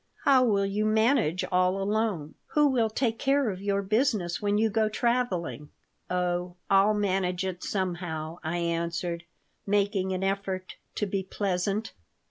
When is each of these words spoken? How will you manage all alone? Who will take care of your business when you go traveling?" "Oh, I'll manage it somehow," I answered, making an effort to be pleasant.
How 0.23 0.43
will 0.43 0.65
you 0.65 0.83
manage 0.83 1.43
all 1.51 1.79
alone? 1.79 2.33
Who 2.55 2.65
will 2.65 2.89
take 2.89 3.19
care 3.19 3.51
of 3.51 3.61
your 3.61 3.83
business 3.83 4.41
when 4.41 4.57
you 4.57 4.67
go 4.71 4.89
traveling?" 4.89 5.69
"Oh, 6.09 6.55
I'll 6.71 6.95
manage 6.95 7.45
it 7.45 7.63
somehow," 7.63 8.39
I 8.43 8.57
answered, 8.57 9.25
making 9.67 10.11
an 10.11 10.23
effort 10.23 10.77
to 10.95 11.05
be 11.05 11.21
pleasant. 11.21 11.93